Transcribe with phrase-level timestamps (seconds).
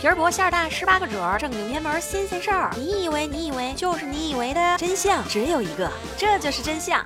[0.00, 2.70] 皮儿薄馅儿大，十八个褶儿，正经偏门新鲜事儿。
[2.74, 7.04] 你以为你以为就是你以为的真相只有一个，这就是真相。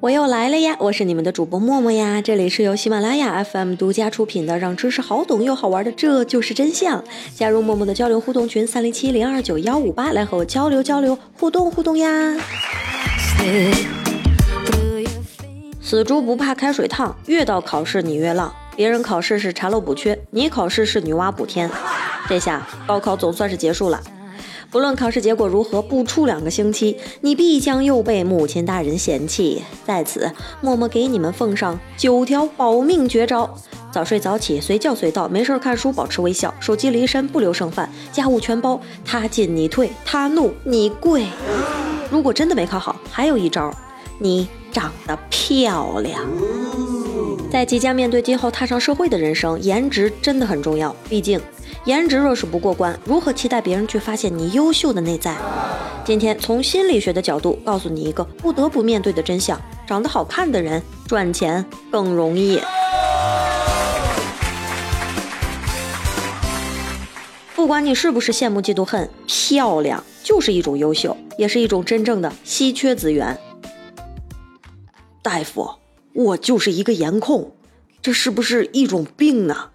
[0.00, 0.76] 我又来了呀！
[0.78, 7.02] 我是你们的主播默默呀，这里是由喜马拉雅 FM 独家出品的，让知识好懂又好玩的《这就是真相》。
[7.34, 12.36] 加入默默的交流互动群三零七零二九幺五八，来和我交流交流，互动互动呀！
[15.80, 18.54] 死猪不怕开水烫，越到考试你越浪。
[18.80, 21.70] 别人考试是查漏补缺，你考试是女娲补天。
[22.30, 24.00] 这下高考总算是结束了。
[24.70, 29.62] 不论考试结果如何，不出两个星期，你必将又被母亲大人嫌弃。
[29.84, 33.54] 在此，默默给你们奉上九条保命绝招：
[33.92, 41.26] 早睡早起，随叫随到，没事看书，保持微笑，手机离身，不留剩饭，家务全包，他进你退，他怒你跪。
[42.10, 43.70] 如果真的没考好，还有一招，
[44.18, 46.24] 你长得漂亮。
[47.50, 50.94] 在即将面对今后踏上社会的人生，颜值真的很重要。
[51.08, 51.40] 毕竟。
[51.84, 55.34] 颜值若是不过关，如何期待别人去发现你优秀的内在？
[56.04, 62.60] 今天从心理学的角度告诉你一个不得不面对的真相：长得好看的人赚钱更容易。
[67.54, 73.38] 不管你是不是羡慕嫉妒恨，漂亮就是一种优秀，也是一种真正的稀缺资源。
[75.22, 75.70] 大夫，
[76.12, 77.54] 我就是一个颜控，
[78.02, 79.70] 这是不是一种病呢？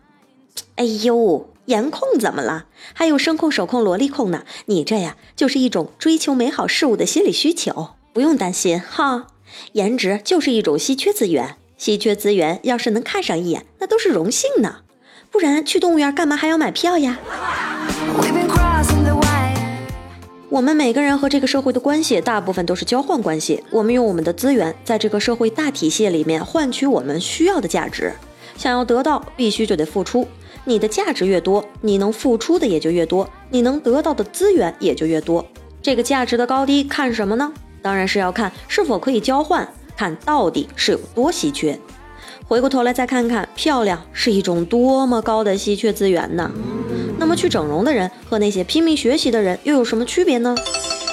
[0.76, 1.50] 哎呦！
[1.66, 2.66] 颜控怎么了？
[2.94, 4.46] 还有声控、手控、萝莉控呢？
[4.68, 9.26] 你这呀，就是一种追求美好事物的心理需求，不用担心哈。
[9.72, 14.82] 颜值就是一种稀缺资源，稀缺资源要是能看上一眼，那都是荣幸呢。
[15.32, 17.18] 不然去动物园干嘛还要买票呀？
[20.56, 23.62] 我们每个人和这个社会的关系，大部分都是交换关系。
[23.72, 28.14] 我们用我们的资源，在这个社会大体系里面换取我们需要的价值。
[28.56, 30.26] 想要得到，必须就得付出。
[30.64, 35.46] 你的价值越多，你能付出的也就越多，你能得到的资源也就越多。
[35.82, 37.52] 这个价值的高低看什么呢？
[37.82, 39.68] 当然是要看是否可以交换，
[39.98, 41.78] 看到底是有多稀缺。
[42.48, 46.50] 回过头来再看看，漂亮是一种多么高的稀缺资源呢？
[47.18, 50.56] 那么去整容的人和那些拼命学习的人又有什么区别呢？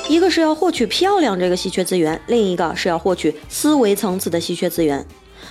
[0.09, 5.07] 一个是要获取漂亮这个稀缺资源，另一个是要获取思维层次的稀缺资源。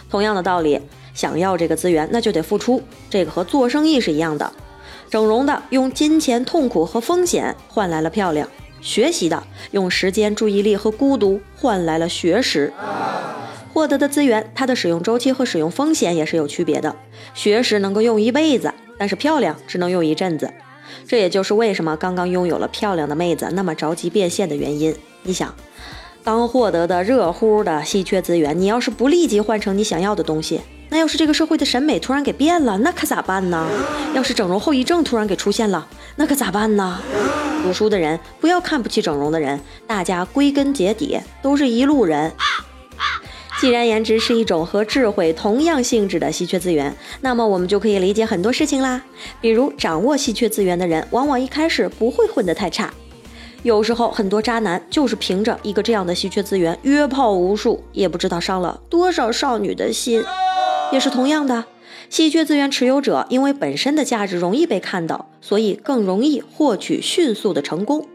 [0.10, 0.80] 同样的道理。
[1.14, 2.82] 想要这个资源，那就得付出。
[3.10, 4.50] 这个和做生意是一样的。
[5.10, 8.48] 整容的用金钱、痛苦和风险换来了漂亮；
[8.80, 12.72] 学习的用时间、注意力和孤独换来了学识。
[13.74, 16.96] 获得的资源，它的使用周期和使用风险也是有区别的。
[17.34, 20.54] 学识能够用一辈子，但是漂亮只能用一阵子。
[21.08, 24.96] 这也就是为什么刚刚拥有了漂亮的妹子那么着急变现的原因。
[25.24, 25.56] 你想，
[26.24, 33.68] 刚获得的热乎的稀缺资源，你要是不立即换成你想要的东西，那要是这个社会的审美突然给变了，那可咋办呢？
[34.14, 35.88] 要是整容后遗症突然给出现了，
[36.18, 37.02] 那可咋办呢？
[37.64, 42.32] 读书的人不要看不起整容的人，大家归根结底都是一路人。
[43.62, 49.00] 既然颜值是一种和智慧同样性质的稀缺资源，那么我们就可以理解很多事情啦。
[49.40, 52.92] 比如掌握稀缺资源的人，往往一开始不会混得太差。
[53.62, 60.24] 有时候很多渣男就是凭着一个这样的稀缺资源，约炮无数，也不知道伤了多少少女的心。
[60.92, 61.66] 也是同样的，
[62.10, 68.08] 稀缺资源持有者因为本身的价值容易被看到，所以更容易获取迅速的成功。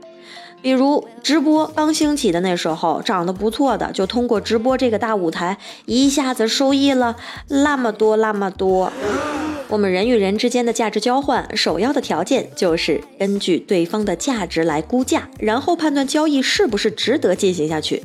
[0.66, 7.15] 比如直播刚兴起的那时候，长得不错的就通过直播这个大舞台，一下子收益了
[7.47, 8.93] 那么多那么多。
[9.69, 18.03] 我们人与人之间的价值交换，首要的条件就是根据对方的价值来估价，然后判断交易是不是值得进行下去。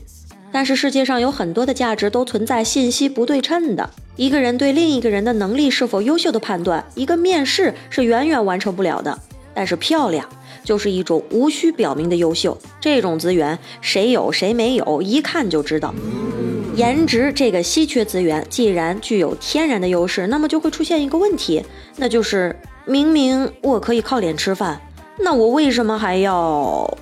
[0.51, 3.89] 但是世界上有很多的价值都存在信息不对称的。
[4.17, 9.17] 一个人对另一个人的能力是否优秀的判断，一个面试是远远完成不了的。
[9.55, 10.29] 但是漂亮
[10.63, 15.93] 就是一种无需表明的优秀，这种资源谁有谁没有，一看就知道。
[16.75, 21.63] 颜值这个稀缺资源，既然具有天然的优势，那么就会出现一个问题，
[21.97, 24.81] 那就是明明我可以靠脸吃饭，
[25.19, 26.97] 那我为什么还要？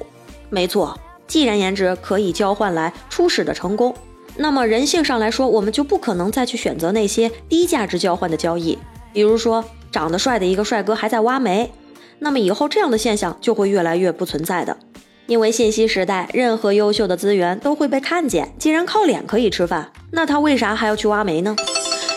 [0.49, 0.99] 没错。
[1.27, 3.93] 既然颜值可以交换来初始的成功，
[4.37, 8.75] 那么人性上来说，我们就不可能再去选择那些低价值交换的交易。
[9.13, 11.71] 比如说，长得帅的一个帅哥还在挖煤，
[12.19, 14.77] 那么以后这样的现象就会越来越不存在的。
[15.25, 18.51] 因为信息时代，任何优秀的资源都会被看见。
[18.57, 21.55] 既然靠脸可以吃饭，那他为啥还要去挖煤呢？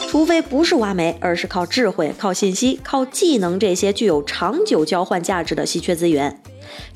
[0.08, 6.40] 除非不是挖煤，而是靠智慧、靠信息、靠技能这些具有长久交换价值的稀缺资源。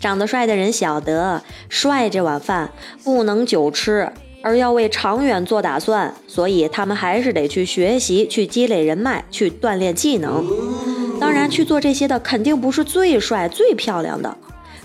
[0.00, 2.70] 长得帅的人晓得，帅这碗饭
[3.04, 4.10] 不能久吃，
[4.42, 10.46] 而要为长远做打算，所以他们还是得去学习、去积累人脉、去锻炼技能。
[11.18, 14.36] 当然，去做这些的肯定不是最帅、最漂亮的。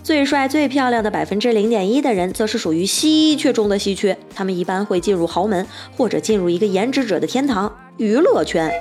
[0.04, 4.18] 最帅、最漂亮的百分之零点一的人，则是属于稀缺中的稀缺。
[4.34, 8.72] 他们一般会进入豪门，或者进入一个颜值者的天堂——娱乐圈。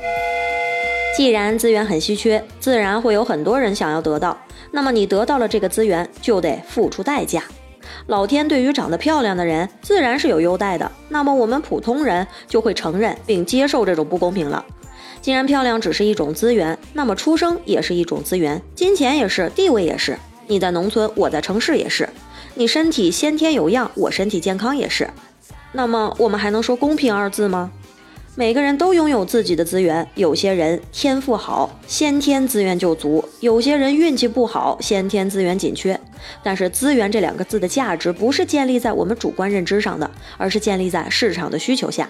[1.16, 4.38] 既然资源很稀缺，自然会有很多人想要得到。
[4.70, 7.42] 那么你得到了这个资源，就得付出代价。
[8.06, 10.90] 老天对于长得漂亮的人，自然是有优待的。
[11.08, 14.64] 那么我们普通人就会承认并接受这种不公平了。
[15.20, 20.18] 既然漂亮只是一种资源，那么出生也是一种资源，金钱也是，地位也是。
[20.46, 22.06] 你在农村，我在城市也是；
[22.54, 25.08] 你身体先天有恙，我身体健康也是。
[25.72, 27.70] 那么我们还能说公平二字吗？
[28.36, 36.00] 每个人都拥有自己的资源，有些人天赋好，先天资源就足；有些人运气不好，先天资源紧缺。
[36.42, 42.08] 但是“资源”这两个字的价值不是建立在我们主观认知上的，而是建立在市场的需求下。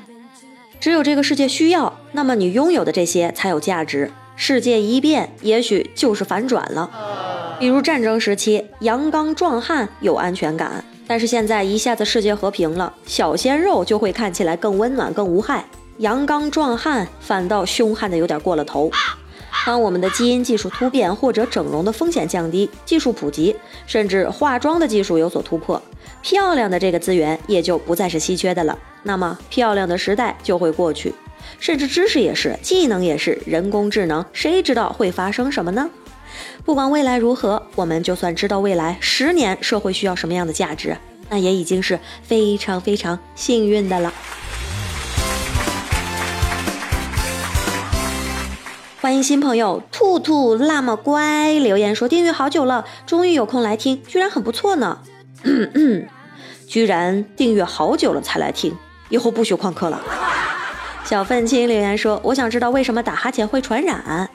[0.80, 4.10] 只有这个世界需要，那么你拥有的这些才有价值。
[4.34, 6.90] 世界一变，也许就是反转了。
[7.58, 15.66] 比如战争时期，阳刚壮汉有安全感，但是现在一下子世界和平了，小鲜肉就会看起来更温暖、更无害，
[15.98, 18.90] 阳刚壮汉反倒凶悍的有点过了头。
[19.66, 23.54] 当我们的基因技术突变，或者整容的风险降低，技术普及，
[23.86, 25.80] 甚至化妆的技术有所突破，
[26.22, 28.78] 漂亮的这个资源也就不再是稀缺的了。
[29.02, 31.14] 那么漂亮的时代就会过去，
[31.58, 35.88] 甚至知识也是，技能也是，人工智能，谁知道会发生什么呢？
[36.64, 40.96] 不管未来如何，我们就算知道未来十年社会需要什么样的价值，
[41.28, 44.12] 那也已经是非常非常幸运的了。
[49.00, 54.98] 欢迎新朋友兔兔那么乖留言说订阅好久了，终于有空来听，居然很不错呢。
[56.68, 58.76] 居然订阅好久了才来听，
[59.08, 60.02] 以后不许旷课了。
[61.06, 64.28] 小愤青留言说，我想知道为什么打哈欠会传染。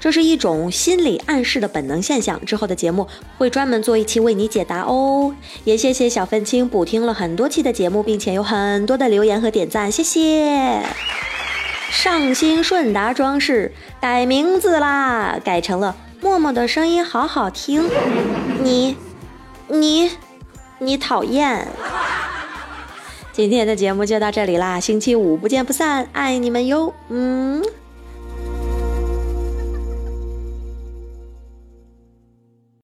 [0.00, 5.34] 这是一种心理暗示的本能现象，之后的节目会专门做一期为你解答哦。
[5.64, 10.82] 也谢谢小愤青补听了很多期的节目，并且有很多的留言和点赞，谢谢。
[11.90, 17.88] 上新顺达装饰改名字啦，改成了默默的声音好好听。
[18.62, 18.96] 你，
[19.68, 20.10] 你，
[20.78, 21.66] 你讨厌。
[23.32, 27.62] 今天的节目就到这里啦，星期五不见不散，爱你们哟，嗯。